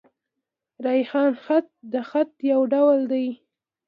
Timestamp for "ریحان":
0.85-1.31